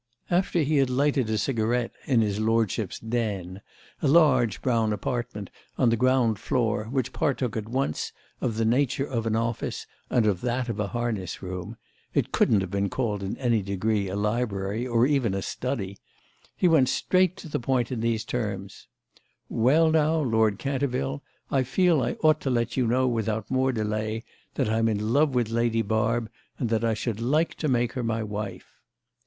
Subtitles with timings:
[0.31, 3.61] After he had lighted a cigarette in his lordship's "den,"
[4.01, 8.11] a large brown apartment on the ground floor, which partook at once
[8.41, 12.71] of the nature of an office and of that of a harness room—it couldn't have
[12.71, 17.59] been called in any degree a library or even a study—he went straight to the
[17.59, 18.87] point in these terms:
[19.49, 21.21] "Well now, Lord Canterville,
[21.51, 24.23] I feel I ought to let you know without more delay
[24.55, 26.27] that I'm in love with Lady Barb
[26.57, 28.79] and that I should like to make her my wife."